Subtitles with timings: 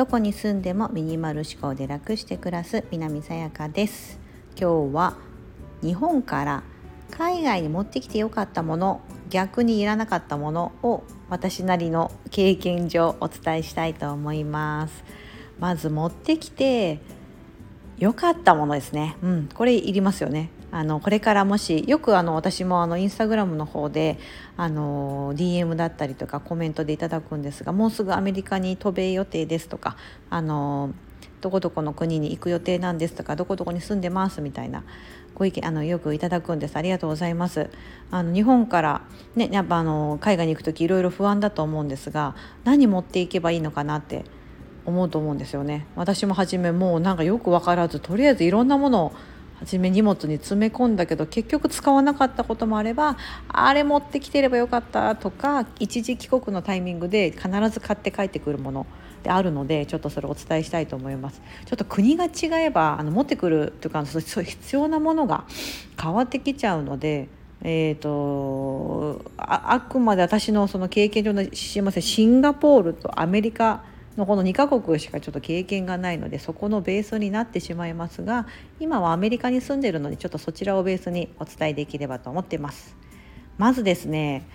[0.00, 4.18] どこに住んでもミニマル思考で楽して暮らす南さやかです。
[4.58, 5.16] 今日は
[5.82, 6.62] 日本から
[7.10, 15.04] 海外に持ってきてよかったもの逆にいらなかったものを私なりの経験上お伝えしたいと思います。
[15.58, 17.00] まず持ってきて
[17.98, 19.16] 良かったものですね。
[19.22, 20.48] うんこれいりますよね。
[20.72, 24.18] あのこれからもしよくあの私もあのインスタグラムの方で
[24.56, 29.96] あの DM だったりとかコメントでいただくんですがもうすぐアメリカに渡米予定ですとか
[30.28, 30.94] あの
[31.40, 34.84] どこどこの国に行く予定なんですとかどこどこに住んでますみたいな
[35.34, 36.76] ご意見あのよくいただくんです。
[36.76, 37.70] ありがとうございます。
[38.10, 39.02] あの日本から
[39.36, 44.24] ねやっぱあの海外に行く時いろいろ不安だと思うんですが何持っていけばいいのかなって
[44.84, 45.86] 思うと思うんですよね。
[45.96, 49.12] 私も初めもうなんかよく分からずとりあえずいろんなものを
[49.60, 53.16] 初め荷物に詰め込んだけど結局使わなかったこともあれば
[53.48, 58.86] あれ持ってきてればよかったとか一時帰国のタイミングで必ず買って帰ってくるもの
[59.22, 61.42] であるのでちょっとそれをお伝えしたいと思います。
[61.66, 65.44] ちょっと国が違えばあの持ってくるというかそう必要なものが
[66.00, 67.28] 変わってきちゃうので
[67.62, 72.02] えーと、ああくまで私のその経験上の知りません。
[72.02, 73.84] シンガポールとアメリカ
[74.20, 78.46] のこの2カ国しかちょっと経験がないのでそこのベースになってしまいますが
[78.78, 82.96] 今はアメリカに住んでるのでちょっとそちらをベースにお伝えできればと思っています。
[83.58, 84.46] まずですね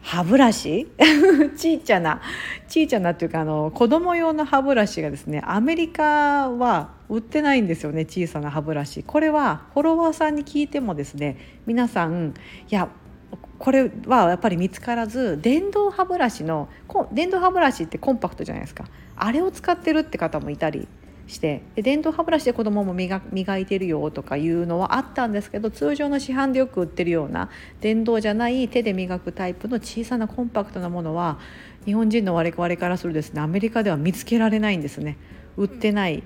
[0.00, 0.88] 歯ブラシ？
[1.56, 2.20] ちいちゃな
[2.68, 12.34] ちいちゃなっていうかあの子供用の歯ブラシがですねアメリカは売ってないんですよね小さな歯ブラシこれはフォロワーさんに聞いてもですね皆さん
[12.70, 12.88] いや
[13.58, 16.68] これはやっぱり見つからず電動歯ブラシの
[17.12, 18.84] 電動歯ブラシってコンパクトじゃないですか。
[19.16, 20.86] あれを使ってるって方もいたり
[21.26, 31.38] してで電動歯ブラシで子供も磨磨いてるよとかいうのはあったんですけど通常の市販でよく売ってるような電動じゃない手で磨くタイプの小さなコンパクトなものは
[31.84, 35.18] 日本人の我々からするとですねアメリカでは見つけられないんですね。
[35.56, 36.22] 売ってない。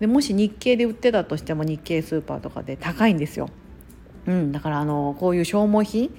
[0.00, 3.48] でもし日系で売ってたとしても日系スーパーとかで高いんですよ、
[4.26, 6.14] うん、だからあのこういう消耗品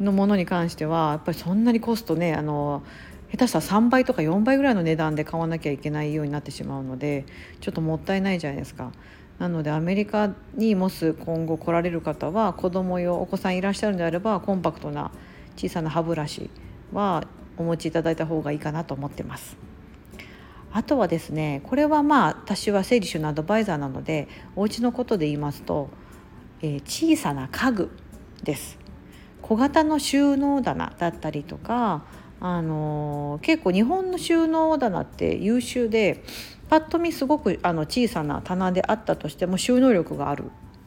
[0.00, 2.82] のものに関してはやっぱりそんなにコストねあの
[3.30, 7.26] 下手したら3倍とか4倍ぐらいの値段で買わなきゃいけないようになってしまうので
[7.60, 8.92] ちょっともったいないじゃないですか。
[9.38, 15.12] なのでアメリカにもし今後来られる方は子供用お子さんいらっしゃるんであればコンパクトな
[15.56, 16.50] 小さな歯ブラシ
[16.92, 17.24] は
[17.56, 19.56] お持ちいただいた方がいいかなと思ってます。
[20.72, 25.88] あとはですねこれはまあ私は整理収納アドバイザーなのでお家のことで言いますと、
[26.60, 27.90] えー、小さな家具
[28.42, 28.78] です。
[29.42, 32.04] 小型の収納棚だったりとか
[32.40, 36.22] あの結構日本の収納棚って優秀で
[36.68, 40.44] パッと見すごくあの小さな棚であったとしても収納力がある、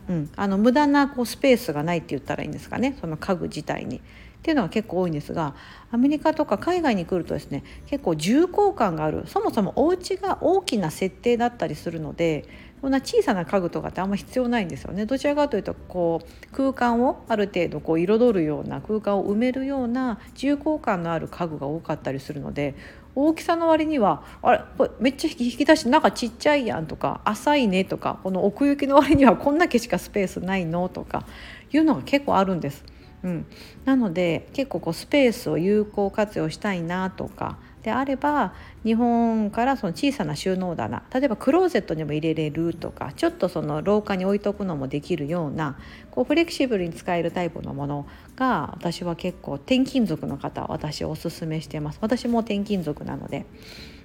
[0.07, 2.97] うん、あの無駄なこうスペースがないって言ったらいいんですかね。
[3.01, 4.01] その家具自体に。
[4.41, 5.53] っていうのが結構多いんですが
[5.91, 12.45] アメリカとか海外に来るとですね結構重厚感があるそもそもお家が大きな設定だったりするので
[12.81, 22.73] こんな小さな家具とかってあんま必要ないんですよねどちらかというとこう空間をある程度こう彩るような空間を埋めるような重厚感のある家具が多かったりするので
[23.13, 31.25] 大きさの割にはあれこれめっちゃ引き出しなんかちっちゃいやんとか浅いねとかこの奥行きの割にはこんだけしかスペースないのとか
[31.71, 32.83] いうのが結構あるんです。
[33.23, 33.45] うん、
[33.85, 45.77] なので結構こうスペースを有効活用したいなとかであれば日本からその小さな収納棚例えばクローゼットにも入れれるとかちょっとその廊下に置いとくのもできるような
[46.11, 51.99] こうフレキシブルに使えるタイプのものが私は結構転勤族の方私おすすめしてます。
[52.01, 53.45] 私も転勤族なので。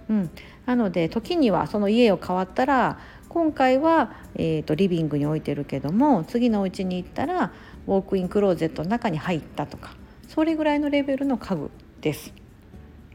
[0.08, 0.30] うん、
[0.66, 7.52] なので時にはその家を変わったら今回は、えーと、リビングに置いてるけども次のうちに行ったら
[7.86, 9.94] ウォークインクローゼットの中に入ったとか
[10.28, 11.70] それぐらいのレベルの家具
[12.00, 12.32] です。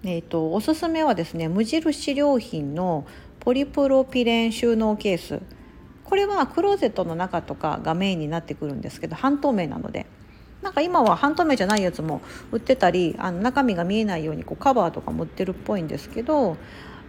[0.04, 3.06] えーと、おすすめはですね無印良品の
[3.40, 5.42] ポリプロピレン収納ケース
[6.04, 10.08] これはクローゼットの中とかがメインになってくるんですけど半透明なので
[10.62, 12.22] なんか今は半透明じゃないやつも
[12.52, 16.58] 売ってたりあの中身が見えないようにこうカバーとかも売ってるっぽいんですけど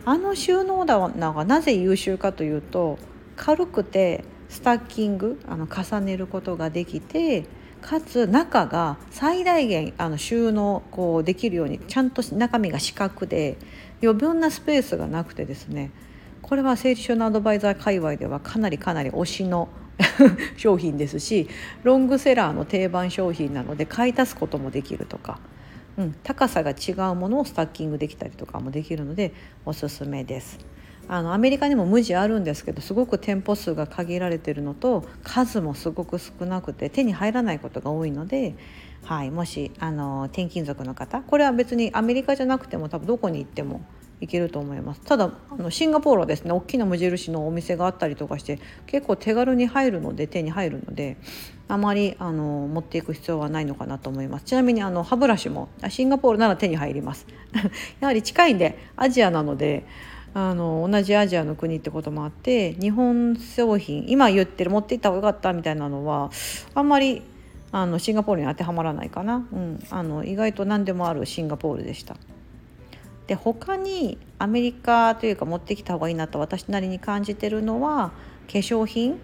[0.04, 2.98] あの収納棚がなぜ優秀かというと
[3.36, 7.46] 軽くてスタッキングあの重ねることができて
[7.80, 13.56] かつ中が最大限あの収納こうできるようにちゃんと中身が四角で
[14.02, 15.90] 余分なスペースがなくてですね
[16.42, 19.70] これは整理収納アドバイザー界隈ではかなりかなり推しの
[20.58, 21.48] 商品ですし
[21.82, 25.40] ロングセラーの定番商品なので買い足すこともできるとか、
[25.96, 29.32] うん、高さが違うものをスタッキングできたりとかもできるので
[29.64, 30.58] おすすめです。
[31.08, 38.54] あのアメリカにも無地あるんですけどすごく店舗数が限られてるのと数もすごく少なくて手に入らないことが多いので、
[39.04, 43.84] はい、もしあの転勤族の方これは別にアメリカじゃなくても多分どこに行っても
[44.22, 45.00] いけると思います。
[45.00, 51.16] ただあのシンガポールはですね大きな無印のお店があったりとかして結構手軽に入るので手に入るので
[51.66, 54.44] あまりあの持っていく必要はないのかなと思います。
[54.44, 57.26] ちなみにあの歯ブラシもシンガポールなら手に入ります。
[57.98, 59.84] やはり近いんでアジアなので
[60.34, 66.30] あの同じアジアの国ってこともあって日本商品今言ってる持っていった方がよかったみたいなのは
[66.74, 67.22] あんまり
[67.70, 72.16] あのシンガポールに当てはまらないかな、うん、あの意外と何でもあるシンガポールでした。
[73.26, 78.12] で他にアメリカというか持ってきた方がいいなと私なりに感じてるのは
[78.46, 79.18] 化粧品。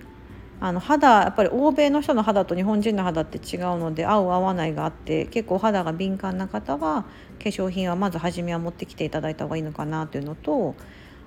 [0.61, 10.75] あの肌やっぱり欧米の人の肌と日本人の肌って違うので合う合わないがあって結構肌が敏感な方は化粧品はまず初めは持ってきていただいた方がいいのかなというのと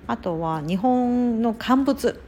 [0.06, 2.20] あとは日本の乾物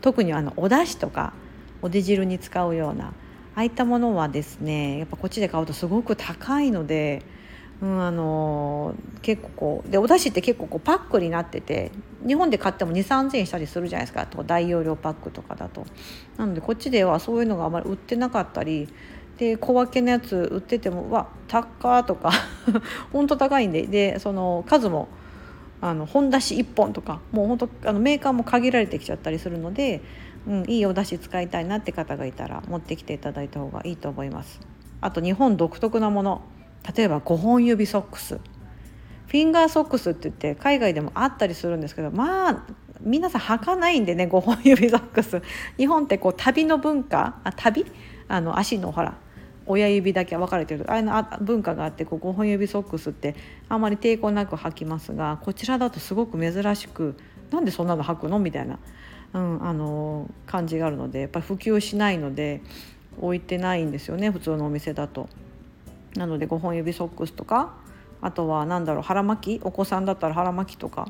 [0.00, 1.32] 特にあのお出汁とか
[1.80, 3.12] お出汁に使うようなあ
[3.56, 7.22] あいったものはですねやっぱこっちで買うとすごく高いので、
[7.82, 11.90] うん、あの結構こうでお出汁って結構こうパックになってて
[12.24, 15.84] 日本で買っても2 3 0 0円したりするじゃないですか大容量パックとかだと。
[16.36, 18.88] なのでこっちではそういうのがあまり売ってなかったり
[19.36, 22.30] で小分けのやつ売ってても「わ高」とか
[23.12, 25.08] ほんと高いんででその数も
[25.80, 30.02] あの本出し1本とかもう本当あのメーカーも限られてきちゃったりするので、
[30.46, 34.60] うん、いいお出汁使いたいなって方がいたら持ってきていただいた方がいいと思います。
[35.00, 36.42] あと日本独特なもの
[36.96, 38.40] 例えば5本指ソックス。
[39.26, 42.66] フィンガーソックスって言って海外でもあったりするんですけどまあ
[43.00, 45.40] 皆さん履かないんでね5本指ソックス。
[45.78, 47.86] 日本ってこう旅の文化あ旅？
[48.28, 49.16] あの足のほら
[49.64, 50.84] 親指だけ分かれてる。
[50.90, 53.34] ああの文化があってこう5本指ソックスって
[53.68, 57.16] あんまり抵抗なく履きますがこちらだとすごく珍しく
[57.50, 58.38] なんでそんなの履くの？
[58.38, 58.78] みたいな、
[59.32, 62.60] うん、あの感じがあるのでやっぱり普及しないので
[63.18, 65.28] 置いてないんですよね普通のお店だと。
[66.16, 67.74] なので5本指ソックスとか
[68.20, 71.08] あとは何だろう腹巻きお子さんだったら腹巻きとか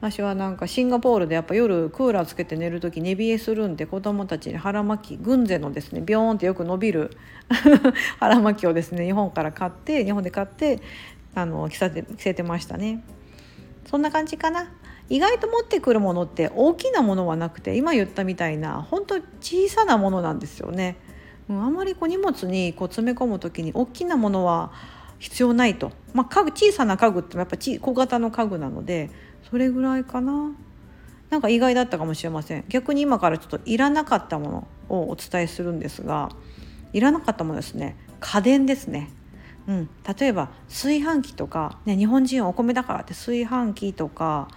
[0.00, 7.16] 私はなんかシンガポールでやっぱ夜クーラーつけて寝る時寝冷えするんで子供たちに腹巻き軍勢のですねビョーンってよく伸びる
[8.18, 10.80] 腹巻きをですね日本から買って日本で買って
[11.36, 13.04] あの着さて着せてましたね。
[13.86, 14.70] そんな感じかな。
[15.08, 20.96] 意外と持ってくるものって大きなものはなくて今言ったみたいな本当小さなものなんですよね。
[21.52, 24.72] うん、あんまりこう荷物にこう詰め込む時に大きなものは
[25.18, 29.10] 必要ないと、まあ、家具小さな家具ってやっぱ小型の家具なので
[29.50, 30.52] それぐらいかな。
[31.30, 32.64] なんか意外だったかもしれません。
[32.68, 36.28] 逆に今からちょっといらなかったものをお伝えするんですが
[36.92, 37.96] いらなかったものですね。
[38.20, 39.08] 家電ですね。
[39.66, 39.88] うん、
[40.18, 44.48] 例えば炊飯器とか、ね、日本人はお米だからって炊飯器とか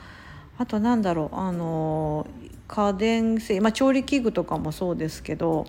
[0.58, 2.26] あとなんだろうあの
[2.68, 5.68] 家電製、まあ、調理器具とかもそうですけど、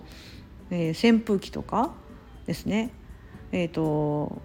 [0.69, 1.91] えー、扇風機とか
[2.45, 2.91] ですね
[3.51, 4.41] えーと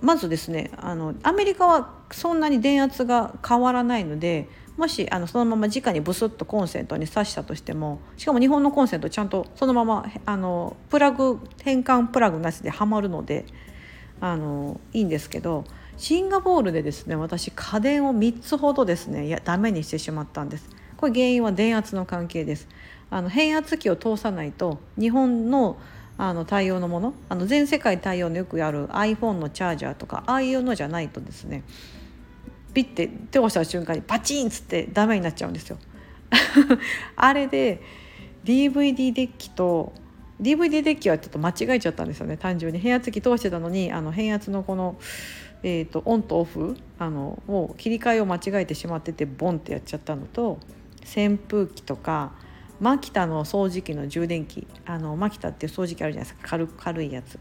[0.00, 13.44] まずですねあのアメリカはそんなに電圧が変わらないのでもしあのそのまま直にブスッとコンセントに挿したとしてもしかも日本のコンセントちゃんとそのままあのプラグ変換プラグなしではまるので
[14.20, 15.64] あのいいんですけど
[15.98, 20.68] シンガポールでですね私家電を3つほどですねいやダメにしてしまったんです。
[20.96, 22.68] これ原因は電圧の関係です。
[23.10, 25.78] あの変圧器を通さないと日本の
[26.16, 31.64] あの対応のものあの全世界対応のよくある iPhone のチャージャーとかああいうのじゃないとですね
[32.74, 35.78] ピッて手をした瞬間にパチンっつってダメになっちゃうんですよ。
[37.16, 37.80] あれで
[38.44, 39.92] DVD デッキと
[40.40, 44.96] DVD デッキはちょっと間違えちゃったんですよね単純に変圧器通してたのにあの変圧のこの、
[45.62, 50.58] えーと、オンとオフあのを切り替えを間違えてしまっててボンってやっちゃったのと
[51.02, 52.32] 扇風機とか
[52.80, 54.66] マキタの掃除機の充電器。
[54.86, 56.48] あのマキタっていう掃除機あるじゃないですか。
[56.48, 57.38] 軽軽いやつ。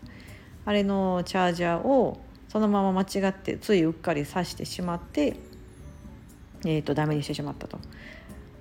[0.66, 5.38] あれのチャージャーをそのまま間違ってついうっかり挿してしまって、
[6.66, 7.80] えーと、ダメにしてしまったと。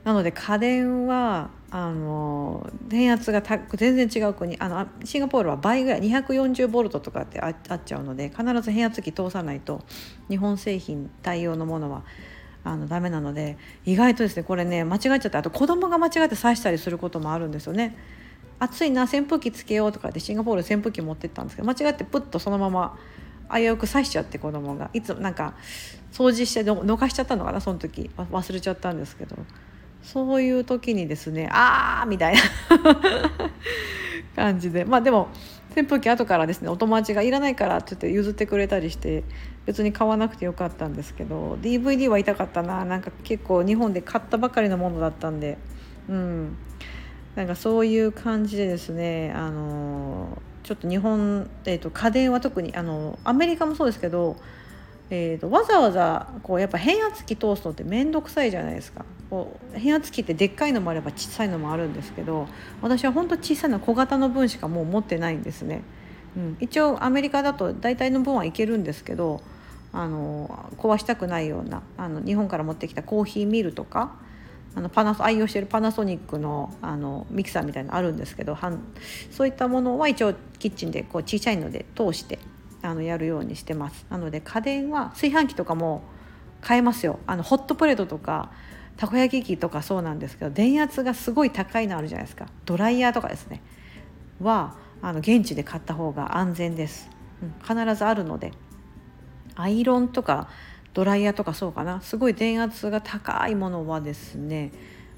[0.05, 9.85] なので家電はあの電圧が全然違う国あのシンガポールは倍ぐらい240ボルトとかってあっちゃうので必ず変圧器通さないと
[10.31, 12.05] 日本製品対応のものは
[12.69, 17.97] あのダメなので意外とですねこれね間違っちゃってあと子供が間違って刺したりすることもあるんですよね。
[18.61, 22.99] 暑いな扇風機つけようとかってシンガポール扇風機持ってったんですけど間違ってプッとそのまま
[23.55, 25.55] 危うく刺しちゃって子供がいつもなんか
[26.13, 28.11] 掃除してどかしちゃったのかなその時。
[28.17, 29.37] 忘れちゃったんですけど。
[30.03, 32.41] そういう時にですねあーみたいな
[34.35, 34.85] 感じで。
[34.85, 35.29] まあでも
[35.79, 39.25] 扇風機後からですねお友達がいらないからって言って譲ってくれたりして
[39.67, 42.85] 別に買わなくてよかったんですけど DVD は痛かったな。
[42.85, 45.59] なんか結構日本で買ったばかりのものだったんで。
[46.09, 46.57] うん。
[47.37, 54.37] なんかそういう感じでですねあのちょっと日本、えーと、家電は特にあのアメリカもそうですけど、
[55.11, 62.47] えーと、わざわざこうやっぱ変圧器通すのって面倒くさいじゃないですかこう変圧器ってでっかいのもあれば小さいのもあるんですけど
[62.83, 65.83] 私は本当小さな小型の分しかもう持ってないんですね。
[66.37, 69.41] うん、一応アメリカだと大体の分はいけるんですけど
[69.93, 74.13] あの壊したくないようなあの日本から持ってきたコーヒーミルとか
[74.75, 78.57] あのパナ愛用してるパナソニックのあのミキサーみたいなのあるんですけど
[79.31, 82.39] そういったものは一応キッチンでこう小さいので通して
[82.83, 84.07] あのやるようにしてます。
[84.11, 86.03] なので家電は炊飯器とかも
[86.61, 87.19] 買えますよ。
[87.27, 88.51] あのホットプレートとか
[88.97, 92.47] たこ焼き器とかそうなんですけど電圧がすごい高いのあるじゃないですか。
[92.65, 93.63] ドライヤーとかですね。
[94.41, 97.09] はあの現地で買った方が安全です、
[97.43, 98.53] うん、必ずあるので。
[99.61, 100.49] アイロンとか
[100.95, 102.01] ドライヤーとかそうかな。
[102.01, 104.71] すごい電圧が高いものはですね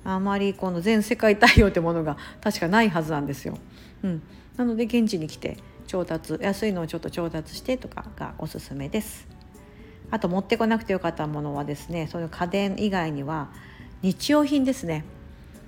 [0.05, 3.59] あまりこの全世界対応ってものが確かないはずなんですよ。
[4.03, 4.23] うん、
[4.57, 9.27] なので現地に来て調達安いのをちょっと調達してとかがおすすめです。
[10.11, 13.51] あと持ってこなくてよかったものはですねそういう家電以外には
[14.03, 15.05] 日用品ですね。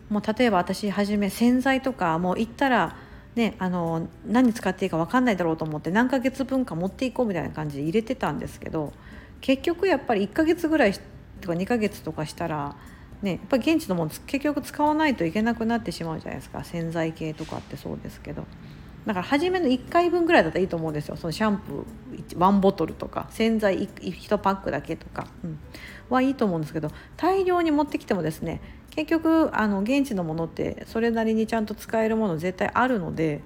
[0.09, 2.97] もう例えば私はじめ洗剤とかもう行ったら
[3.35, 8.93] ね、あの何使っていいか分かんないだろうと思って何ヶ月分か持っていこうみたいな感じで入れてたんですけど
[9.41, 10.93] 結局やっぱり1ヶ月ぐらい
[11.41, 12.77] とか2ヶ月とかしたら、
[13.23, 16.64] ね、やっぱ現地のもの結局使わないといけなくなってしまうじゃないですか。
[16.64, 18.47] 洗剤系とかってそうですけど。
[19.07, 21.17] だから初めの1回分ぐらいだったらいいと思うんですよ。
[21.17, 23.29] そのシャンプー1ボトルとか。
[23.31, 25.59] 洗剤1パックだけとか、うん、
[26.11, 26.91] はいいと思うんですけど。
[27.17, 28.61] 大量に持ってきてもですね
[28.91, 33.43] 結局あの現地のものってそれなりにちゃんと使えるもの絶対あるので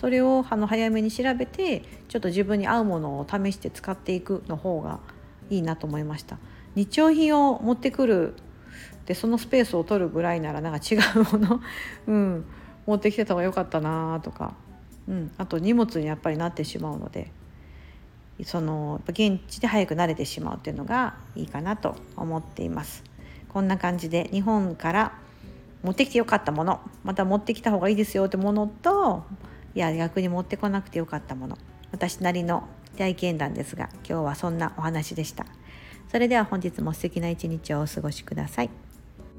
[0.00, 5.00] それをあの早めに調べてちょっと自分に合うものを試して使っていくの方が
[5.50, 6.38] いいなと思いました。
[6.74, 8.34] 日用品を持ってくる
[9.06, 11.60] でそのスペースを取るぐらいならなんか違うもの、
[12.06, 12.44] うん、
[12.86, 14.54] 持ってきてた方が良かったなとか、
[15.08, 17.30] うん、あと荷物にやっぱりなってしまうので
[18.44, 23.02] その現地で早く慣れてしまうっていうのがいいかなと思っています。
[23.48, 25.12] こんな感じで日本から
[25.82, 29.24] 持ってきてよかったものまた持ってきた方がいいですよってものと
[29.74, 31.56] いや逆に持ってこなくてよかったもの
[31.92, 35.46] 私なりの体験談ですが今日はそんなお話でした
[36.10, 38.85] それでは本日も素敵な一日をお過ごしください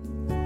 [0.08, 0.37] Bye.